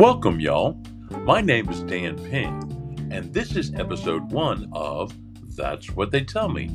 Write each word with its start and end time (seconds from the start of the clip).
Welcome, 0.00 0.40
y'all. 0.40 0.80
My 1.10 1.42
name 1.42 1.68
is 1.68 1.82
Dan 1.82 2.16
Ping, 2.16 3.10
and 3.12 3.34
this 3.34 3.54
is 3.54 3.74
episode 3.74 4.32
one 4.32 4.66
of 4.72 5.12
That's 5.54 5.90
What 5.90 6.10
They 6.10 6.24
Tell 6.24 6.48
Me, 6.48 6.70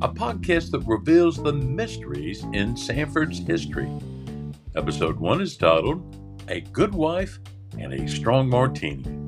a 0.00 0.08
podcast 0.08 0.70
that 0.70 0.86
reveals 0.86 1.36
the 1.36 1.52
mysteries 1.52 2.42
in 2.54 2.74
Sanford's 2.74 3.40
history. 3.40 3.92
Episode 4.76 5.20
one 5.20 5.42
is 5.42 5.58
titled 5.58 6.16
A 6.48 6.62
Good 6.62 6.94
Wife 6.94 7.38
and 7.78 7.92
a 7.92 8.08
Strong 8.08 8.48
Martini. 8.48 9.19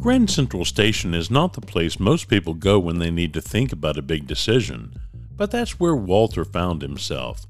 Grand 0.00 0.30
Central 0.30 0.64
Station 0.64 1.12
is 1.12 1.30
not 1.30 1.52
the 1.52 1.60
place 1.60 2.00
most 2.00 2.26
people 2.26 2.54
go 2.54 2.78
when 2.78 3.00
they 3.00 3.10
need 3.10 3.34
to 3.34 3.40
think 3.42 3.70
about 3.70 3.98
a 3.98 4.02
big 4.02 4.26
decision, 4.26 4.98
but 5.36 5.50
that's 5.50 5.78
where 5.78 5.94
Walter 5.94 6.42
found 6.42 6.80
himself. 6.80 7.44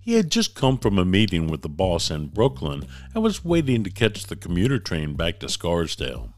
He 0.00 0.14
had 0.14 0.28
just 0.28 0.56
come 0.56 0.78
from 0.78 0.98
a 0.98 1.04
meeting 1.04 1.46
with 1.46 1.62
the 1.62 1.68
boss 1.68 2.10
in 2.10 2.26
Brooklyn 2.26 2.88
and 3.14 3.22
was 3.22 3.44
waiting 3.44 3.84
to 3.84 3.90
catch 3.90 4.24
the 4.24 4.34
commuter 4.34 4.80
train 4.80 5.14
back 5.14 5.38
to 5.38 5.48
Scarsdale. 5.48 6.34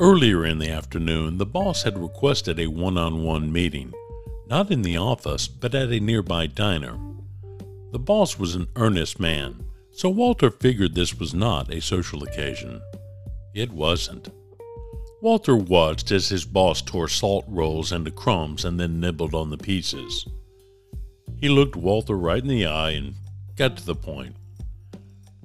Earlier 0.00 0.46
in 0.46 0.60
the 0.60 0.70
afternoon, 0.70 1.36
the 1.36 1.44
boss 1.44 1.82
had 1.82 1.98
requested 1.98 2.58
a 2.58 2.68
one 2.68 2.96
on 2.96 3.22
one 3.22 3.52
meeting, 3.52 3.92
not 4.48 4.70
in 4.70 4.80
the 4.80 4.96
office, 4.96 5.46
but 5.46 5.74
at 5.74 5.92
a 5.92 6.00
nearby 6.00 6.46
diner. 6.46 6.98
The 7.92 7.98
boss 7.98 8.38
was 8.38 8.54
an 8.54 8.68
earnest 8.76 9.20
man, 9.20 9.66
so 9.92 10.08
Walter 10.08 10.50
figured 10.50 10.94
this 10.94 11.18
was 11.18 11.34
not 11.34 11.70
a 11.70 11.82
social 11.82 12.22
occasion. 12.22 12.80
It 13.52 13.70
wasn't. 13.70 14.30
Walter 15.24 15.56
watched 15.56 16.12
as 16.12 16.28
his 16.28 16.44
boss 16.44 16.82
tore 16.82 17.08
salt 17.08 17.46
rolls 17.48 17.92
into 17.92 18.10
crumbs 18.10 18.62
and 18.62 18.78
then 18.78 19.00
nibbled 19.00 19.34
on 19.34 19.48
the 19.48 19.56
pieces. 19.56 20.28
He 21.40 21.48
looked 21.48 21.76
Walter 21.76 22.14
right 22.14 22.42
in 22.42 22.48
the 22.48 22.66
eye 22.66 22.90
and 22.90 23.14
got 23.56 23.78
to 23.78 23.86
the 23.86 23.94
point. 23.94 24.36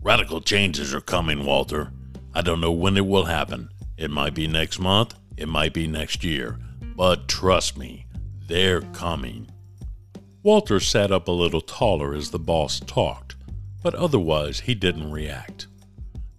Radical 0.01 0.41
changes 0.41 0.93
are 0.93 0.99
coming, 0.99 1.45
Walter. 1.45 1.93
I 2.33 2.41
don't 2.41 2.59
know 2.59 2.73
when 2.73 2.97
it 2.97 3.05
will 3.05 3.23
happen. 3.23 3.69
It 3.95 4.11
might 4.11 4.33
be 4.33 4.47
next 4.47 4.79
month, 4.79 5.15
it 5.37 5.47
might 5.47 5.73
be 5.73 5.87
next 5.87 6.25
year, 6.25 6.59
but 6.97 7.29
trust 7.29 7.77
me, 7.77 8.05
they're 8.49 8.81
coming. 8.81 9.49
Walter 10.43 10.81
sat 10.81 11.09
up 11.09 11.29
a 11.29 11.31
little 11.31 11.61
taller 11.61 12.13
as 12.13 12.31
the 12.31 12.37
boss 12.37 12.81
talked, 12.81 13.37
but 13.81 13.95
otherwise 13.95 14.59
he 14.59 14.75
didn't 14.75 15.13
react. 15.13 15.67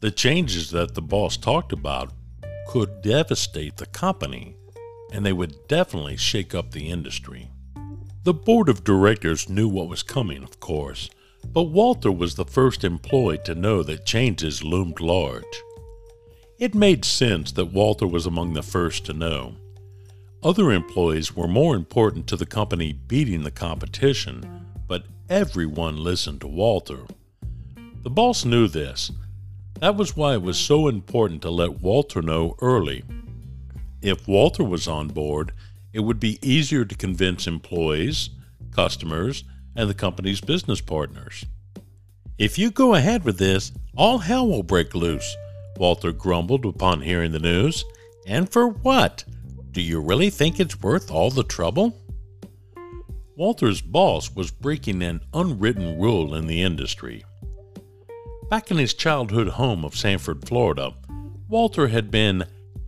The 0.01 0.11
changes 0.11 0.71
that 0.73 0.95
the 0.95 1.01
boss 1.01 1.39
talked 1.39 1.73
about 1.73 2.13
could 2.71 3.03
devastate 3.03 3.79
the 3.79 3.87
company, 3.87 4.55
and 5.13 5.27
they 5.27 5.33
would 5.33 5.67
definitely 5.67 6.17
shake 6.17 6.55
up 6.55 6.71
the 6.71 6.89
industry. 6.89 7.51
The 8.23 8.33
board 8.33 8.69
of 8.69 8.85
directors 8.85 9.49
knew 9.49 9.69
what 9.69 9.89
was 9.89 10.05
coming, 10.05 10.45
of 10.45 10.61
course, 10.61 11.11
but 11.53 11.65
Walter 11.65 12.13
was 12.13 12.37
the 12.37 12.45
first 12.45 12.85
employee 12.85 13.41
to 13.45 13.57
know 13.57 13.83
that 13.83 14.07
changes 14.07 14.63
loomed 14.63 15.01
large. 15.01 15.43
It 16.61 16.77
made 16.77 17.05
sense 17.05 17.51
that 17.53 17.73
Walter 17.73 18.07
was 18.07 18.25
among 18.25 18.53
the 18.53 18.63
first 18.63 19.05
to 19.07 19.15
know. 19.15 19.57
Other 20.41 20.71
employees 20.71 21.35
were 21.35 21.49
more 21.49 21.75
important 21.75 22.29
to 22.29 22.37
the 22.37 22.47
company 22.47 22.93
beating 22.93 23.43
the 23.43 23.51
competition, 23.51 24.65
but 24.87 25.07
everyone 25.29 25.97
listened 25.97 26.41
to 26.43 26.47
Walter. 26.47 27.01
The 28.05 28.11
boss 28.11 28.45
knew 28.45 28.69
this, 28.69 29.11
that 29.81 29.97
was 29.97 30.17
why 30.17 30.35
it 30.35 30.43
was 30.43 30.59
so 30.59 30.89
important 30.89 31.43
to 31.43 31.51
let 31.51 31.81
Walter 31.81 32.23
know 32.23 32.57
early. 32.61 33.03
If 34.03 34.29
Walter 34.29 34.65
was 34.65 34.87
on 34.87 35.09
board, 35.09 35.53
it 35.93 36.01
would 36.01 36.21
be 36.21 36.39
easier 36.43 36.85
to 36.85 36.95
convince 36.95 37.47
employees, 37.47 38.31
customers, 38.71 39.45
and 39.75 39.89
the 39.89 39.95
company's 39.95 40.41
business 40.41 40.81
partners. 40.81 41.45
If 42.39 42.59
you 42.59 42.71
go 42.71 42.95
ahead 42.95 43.25
with 43.25 43.39
this, 43.39 43.73
all 43.97 44.19
hell 44.19 44.47
will 44.49 44.63
break 44.63 44.95
loose, 44.95 45.37
Walter 45.77 46.13
grumbled 46.13 46.67
upon 46.67 47.01
hearing 47.01 47.33
the 47.33 47.39
news. 47.39 47.85
And 48.27 48.51
for 48.51 48.69
what? 48.69 49.25
Do 49.71 49.81
you 49.81 50.01
really 50.01 50.31
think 50.31 50.61
it's 50.61 50.81
worth 50.81 51.11
all 51.11 51.31
the 51.31 51.43
trouble? 51.43 51.97
Walter's 53.35 53.81
boss 53.81 54.31
was 54.31 54.51
breaking 54.51 55.03
an 55.03 55.23
unwritten 55.33 55.99
rule 55.99 56.35
in 56.35 56.47
the 56.47 56.63
industry. 56.63 57.25
Back 58.51 58.73
in 58.73 58.79
his 58.79 58.95
childhood 58.95 59.47
home 59.47 59.85
of 59.85 59.97
Sanford, 59.97 60.49
Florida, 60.49 60.93
Walter 61.47 61.87
had 61.87 62.11
been 62.11 62.47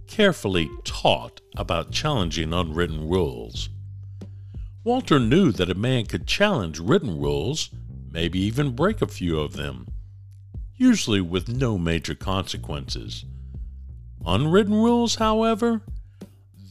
carefully 0.08 0.68
taught 0.82 1.40
about 1.56 1.92
challenging 1.92 2.52
unwritten 2.52 3.08
rules. 3.08 3.68
Walter 4.82 5.20
knew 5.20 5.52
that 5.52 5.70
a 5.70 5.76
man 5.76 6.06
could 6.06 6.26
challenge 6.26 6.80
written 6.80 7.16
rules, 7.16 7.70
maybe 8.10 8.40
even 8.40 8.74
break 8.74 9.00
a 9.00 9.06
few 9.06 9.38
of 9.38 9.52
them, 9.52 9.86
usually 10.74 11.20
with 11.20 11.48
no 11.48 11.78
major 11.78 12.16
consequences. 12.16 13.24
Unwritten 14.26 14.74
rules, 14.74 15.14
however, 15.14 15.82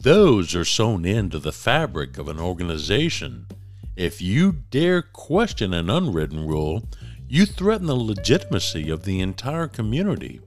those 0.01 0.53
are 0.53 0.65
sewn 0.65 1.05
into 1.05 1.39
the 1.39 1.53
fabric 1.53 2.17
of 2.17 2.27
an 2.27 2.41
organization. 2.41 3.47
If 3.95 4.21
you 4.21 4.51
dare 4.51 5.01
question 5.01 5.73
an 5.73 5.89
unwritten 5.89 6.45
rule, 6.45 6.89
you 7.31 7.45
threaten 7.45 7.87
the 7.87 7.95
legitimacy 7.95 8.89
of 8.89 9.05
the 9.05 9.21
entire 9.21 9.65
community. 9.65 10.41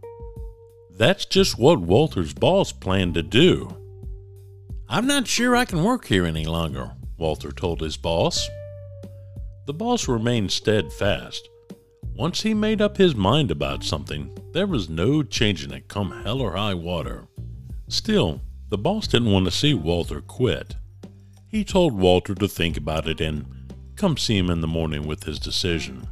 That's 0.91 1.25
just 1.25 1.59
what 1.59 1.81
Walter's 1.81 2.35
boss 2.35 2.73
planned 2.73 3.15
to 3.15 3.23
do. 3.23 3.75
I'm 4.87 5.07
not 5.07 5.27
sure 5.27 5.57
I 5.57 5.65
can 5.65 5.83
work 5.83 6.05
here 6.05 6.27
any 6.27 6.45
longer, 6.45 6.93
Walter 7.17 7.53
told 7.53 7.81
his 7.81 7.97
boss. 7.97 8.51
The 9.65 9.73
boss 9.73 10.07
remained 10.09 10.53
steadfast. 10.53 11.49
Once 12.15 12.43
he 12.43 12.53
made 12.53 12.83
up 12.83 12.99
his 12.99 13.15
mind 13.15 13.51
about 13.51 13.83
something, 13.83 14.37
there 14.53 14.67
was 14.67 14.91
no 14.91 15.23
changing 15.23 15.71
it 15.71 15.89
come 15.89 16.23
hell 16.23 16.43
or 16.43 16.55
high 16.55 16.75
water. 16.75 17.27
Still, 17.89 18.43
the 18.69 18.77
boss 18.77 19.07
didn't 19.07 19.33
want 19.33 19.47
to 19.47 19.51
see 19.51 19.73
Walter 19.73 20.21
quit. 20.21 20.77
He 21.49 21.65
told 21.65 21.95
Walter 21.95 22.35
to 22.35 22.47
think 22.47 22.77
about 22.77 23.09
it 23.09 23.23
and 23.23 23.73
come 23.97 24.19
see 24.19 24.37
him 24.37 24.51
in 24.51 24.61
the 24.61 24.67
morning 24.67 25.07
with 25.07 25.25
his 25.25 25.39
decision. 25.39 26.09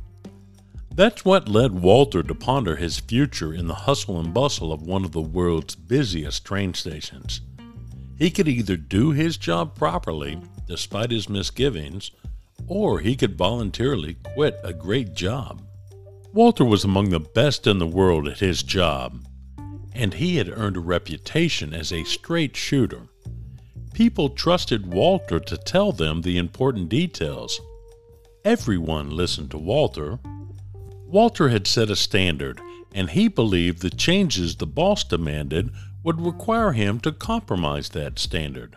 That's 0.95 1.25
what 1.25 1.49
led 1.49 1.73
Walter 1.81 2.23
to 2.23 2.35
ponder 2.35 2.77
his 2.77 3.01
future 3.01 3.55
in 3.55 3.67
the 3.67 3.75
hustle 3.75 4.21
and 4.21 4.35
bustle 4.35 4.73
of 4.73 4.83
one 4.83 5.05
of 5.05 5.13
the 5.13 5.23
world's 5.23 5.75
busiest 5.75 6.45
train 6.45 6.75
stations. 6.75 7.41
He 8.19 8.31
could 8.31 8.47
either 8.47 8.77
do 8.77 9.11
his 9.11 9.39
job 9.39 9.75
properly, 9.75 10.39
despite 10.69 11.11
his 11.11 11.31
misgivings, 11.31 12.11
or 12.67 13.01
he 13.01 13.17
could 13.17 13.39
voluntarily 13.39 14.19
quit 14.35 14.61
a 14.63 14.75
great 14.75 15.15
job. 15.15 15.63
Walter 16.35 16.65
was 16.65 16.85
among 16.85 17.09
the 17.09 17.21
best 17.21 17.67
in 17.67 17.79
the 17.79 17.87
world 17.87 18.29
at 18.29 18.41
his 18.41 18.63
job, 18.63 19.25
and 19.95 20.15
he 20.15 20.37
had 20.37 20.49
earned 20.49 20.77
a 20.77 20.81
reputation 20.81 21.73
as 21.73 21.91
a 21.91 22.05
straight 22.05 22.55
shooter. 22.55 23.09
People 23.95 24.29
trusted 24.29 24.93
Walter 24.93 25.41
to 25.41 25.57
tell 25.57 25.93
them 25.93 26.21
the 26.21 26.37
important 26.39 26.91
details. 26.91 27.61
Everyone 28.45 29.11
listened 29.11 29.51
to 29.51 29.59
Walter, 29.59 30.19
Walter 31.13 31.51
had 31.51 31.67
set 31.67 31.91
a 31.91 31.95
standard, 31.95 32.59
and 32.95 33.11
he 33.11 33.29
believed 33.29 33.83
the 33.83 33.91
changes 33.91 34.57
the 34.57 34.67
boss 34.67 35.05
demanded 35.05 35.71
would 36.03 36.19
require 36.19 36.73
him 36.73 36.99
to 37.01 37.13
compromise 37.13 37.91
that 37.91 38.19
standard. 38.19 38.77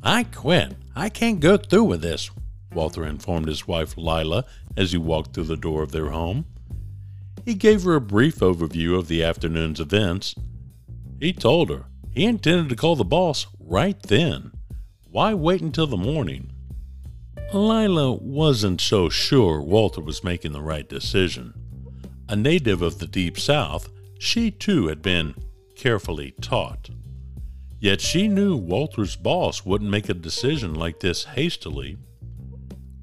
I 0.00 0.22
quit. 0.22 0.76
I 0.94 1.08
can't 1.08 1.40
go 1.40 1.56
through 1.56 1.82
with 1.82 2.00
this, 2.00 2.30
Walter 2.72 3.04
informed 3.04 3.48
his 3.48 3.66
wife 3.66 3.96
Lila 3.96 4.44
as 4.76 4.92
he 4.92 4.98
walked 4.98 5.34
through 5.34 5.44
the 5.44 5.56
door 5.56 5.82
of 5.82 5.90
their 5.90 6.10
home. 6.10 6.46
He 7.44 7.54
gave 7.54 7.82
her 7.82 7.96
a 7.96 8.00
brief 8.00 8.38
overview 8.38 8.96
of 8.96 9.08
the 9.08 9.24
afternoon's 9.24 9.80
events. 9.80 10.36
He 11.18 11.32
told 11.32 11.70
her 11.70 11.86
he 12.12 12.24
intended 12.24 12.68
to 12.68 12.76
call 12.76 12.94
the 12.94 13.04
boss 13.04 13.48
right 13.58 14.00
then. 14.04 14.52
Why 15.10 15.34
wait 15.34 15.60
until 15.60 15.88
the 15.88 15.96
morning? 15.96 16.52
Lila 17.54 18.12
wasn't 18.12 18.78
so 18.78 19.08
sure 19.08 19.62
Walter 19.62 20.02
was 20.02 20.22
making 20.22 20.52
the 20.52 20.60
right 20.60 20.86
decision. 20.86 21.54
A 22.28 22.36
native 22.36 22.82
of 22.82 22.98
the 22.98 23.06
Deep 23.06 23.38
South, 23.38 23.88
she 24.18 24.50
too 24.50 24.88
had 24.88 25.00
been 25.00 25.34
carefully 25.74 26.32
taught. 26.42 26.90
Yet 27.80 28.02
she 28.02 28.28
knew 28.28 28.54
Walter's 28.54 29.16
boss 29.16 29.64
wouldn't 29.64 29.90
make 29.90 30.10
a 30.10 30.14
decision 30.14 30.74
like 30.74 31.00
this 31.00 31.24
hastily. 31.24 31.96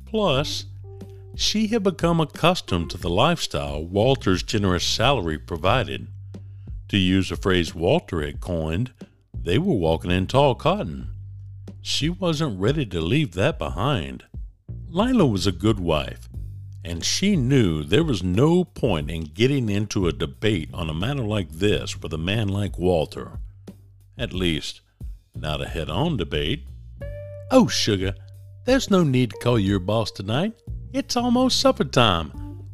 Plus, 0.05 0.65
she 1.33 1.67
had 1.67 1.81
become 1.81 2.19
accustomed 2.19 2.91
to 2.91 2.97
the 2.97 3.09
lifestyle 3.09 3.83
Walter's 3.83 4.43
generous 4.43 4.85
salary 4.85 5.39
provided. 5.39 6.07
To 6.89 6.97
use 6.97 7.31
a 7.31 7.35
phrase 7.35 7.73
Walter 7.73 8.21
had 8.21 8.41
coined, 8.41 8.93
they 9.33 9.57
were 9.57 9.73
walking 9.73 10.11
in 10.11 10.27
tall 10.27 10.53
cotton. 10.53 11.09
She 11.81 12.09
wasn't 12.09 12.59
ready 12.59 12.85
to 12.85 13.01
leave 13.01 13.33
that 13.33 13.57
behind. 13.57 14.23
Lila 14.95 15.25
was 15.25 15.45
a 15.45 15.51
good 15.51 15.77
wife, 15.77 16.29
and 16.85 17.03
she 17.03 17.35
knew 17.35 17.83
there 17.83 18.01
was 18.01 18.23
no 18.23 18.63
point 18.63 19.11
in 19.11 19.25
getting 19.25 19.67
into 19.67 20.07
a 20.07 20.13
debate 20.13 20.69
on 20.73 20.89
a 20.89 20.93
matter 20.93 21.23
like 21.23 21.51
this 21.51 22.01
with 22.01 22.13
a 22.13 22.17
man 22.17 22.47
like 22.47 22.79
Walter. 22.79 23.41
At 24.17 24.31
least, 24.31 24.79
not 25.35 25.61
a 25.61 25.67
head 25.67 25.89
on 25.89 26.15
debate. 26.15 26.65
Oh, 27.51 27.67
sugar, 27.67 28.15
There's 28.63 28.89
no 28.89 29.03
need 29.03 29.31
to 29.31 29.37
call 29.39 29.59
your 29.59 29.79
boss 29.79 30.11
tonight. 30.11 30.53
It's 30.93 31.17
almost 31.17 31.59
supper 31.59 31.83
time. 31.83 32.29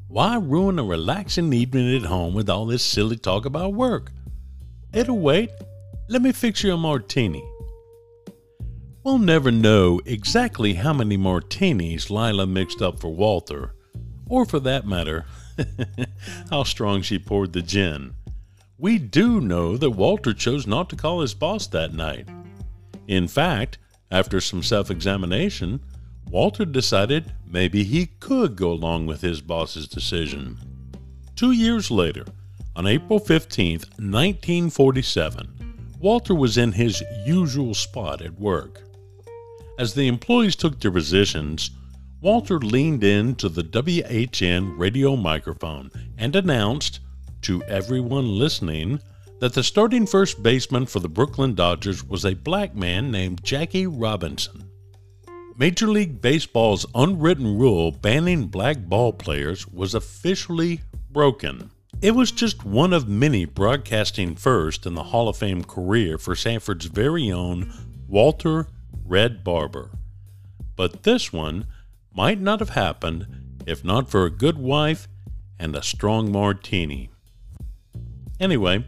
Why 0.07 0.37
ruin 0.37 0.77
a 0.77 0.83
relaxing 0.83 1.51
evening 1.51 1.95
at 1.95 2.03
home 2.07 2.35
with 2.35 2.51
all 2.51 2.67
this 2.67 2.83
silly 2.83 3.17
talk 3.17 3.45
about 3.45 3.73
work? 3.73 4.11
It'll 4.93 5.17
wait. 5.17 5.49
Let 6.07 6.21
me 6.21 6.33
fix 6.33 6.63
you 6.63 6.75
a 6.75 6.77
martini. 6.77 7.43
We'll 9.03 9.17
never 9.17 9.49
know 9.49 9.99
exactly 10.05 10.75
how 10.75 10.93
many 10.93 11.17
martinis 11.17 12.11
Lila 12.11 12.45
mixed 12.45 12.83
up 12.83 12.99
for 12.99 13.11
Walter, 13.11 13.73
or 14.27 14.45
for 14.45 14.59
that 14.59 14.85
matter, 14.85 15.25
how 16.51 16.61
strong 16.61 17.01
she 17.01 17.17
poured 17.17 17.53
the 17.53 17.63
gin. 17.63 18.13
We 18.77 18.99
do 18.99 19.41
know 19.41 19.75
that 19.75 19.89
Walter 19.89 20.35
chose 20.35 20.67
not 20.67 20.87
to 20.89 20.95
call 20.95 21.21
his 21.21 21.33
boss 21.33 21.65
that 21.67 21.95
night. 21.95 22.27
In 23.07 23.27
fact, 23.27 23.79
after 24.11 24.39
some 24.39 24.61
self 24.61 24.91
examination, 24.91 25.79
Walter 26.29 26.63
decided 26.63 27.33
maybe 27.47 27.83
he 27.83 28.05
could 28.05 28.55
go 28.55 28.71
along 28.71 29.07
with 29.07 29.21
his 29.21 29.41
boss's 29.41 29.87
decision. 29.87 30.59
Two 31.35 31.53
years 31.53 31.89
later, 31.89 32.25
on 32.75 32.85
April 32.85 33.17
15, 33.17 33.79
1947, 33.97 35.73
Walter 35.99 36.35
was 36.35 36.55
in 36.55 36.73
his 36.73 37.03
usual 37.25 37.73
spot 37.73 38.21
at 38.21 38.39
work. 38.39 38.83
As 39.81 39.95
the 39.95 40.07
employees 40.07 40.55
took 40.55 40.79
their 40.79 40.91
positions, 40.91 41.71
Walter 42.21 42.59
leaned 42.59 43.03
in 43.03 43.33
to 43.37 43.49
the 43.49 43.63
WHN 43.63 44.77
radio 44.77 45.15
microphone 45.15 45.89
and 46.19 46.35
announced, 46.35 46.99
to 47.41 47.63
everyone 47.63 48.37
listening, 48.37 49.01
that 49.39 49.53
the 49.53 49.63
starting 49.63 50.05
first 50.05 50.43
baseman 50.43 50.85
for 50.85 50.99
the 50.99 51.09
Brooklyn 51.09 51.55
Dodgers 51.55 52.03
was 52.03 52.23
a 52.23 52.35
black 52.35 52.75
man 52.75 53.09
named 53.09 53.43
Jackie 53.43 53.87
Robinson. 53.87 54.69
Major 55.57 55.87
League 55.87 56.21
Baseball's 56.21 56.85
unwritten 56.93 57.57
rule 57.57 57.91
banning 57.91 58.49
black 58.49 58.77
ball 58.85 59.11
players 59.11 59.67
was 59.67 59.95
officially 59.95 60.81
broken. 61.09 61.71
It 62.03 62.11
was 62.11 62.31
just 62.31 62.63
one 62.63 62.93
of 62.93 63.09
many 63.09 63.45
broadcasting 63.45 64.35
first 64.35 64.85
in 64.85 64.93
the 64.93 65.05
Hall 65.05 65.27
of 65.27 65.37
Fame 65.37 65.63
career 65.63 66.19
for 66.19 66.35
Sanford's 66.35 66.85
very 66.85 67.31
own 67.31 67.73
Walter 68.07 68.67
Red 69.11 69.43
Barber. 69.43 69.91
But 70.77 71.03
this 71.03 71.33
one 71.33 71.67
might 72.13 72.39
not 72.39 72.61
have 72.61 72.69
happened 72.69 73.27
if 73.65 73.83
not 73.83 74.09
for 74.09 74.23
a 74.25 74.29
good 74.29 74.57
wife 74.57 75.09
and 75.59 75.75
a 75.75 75.83
strong 75.83 76.31
martini. 76.31 77.09
Anyway, 78.39 78.85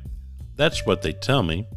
that's 0.55 0.85
what 0.85 1.01
they 1.01 1.11
tell 1.11 1.43
me. 1.43 1.67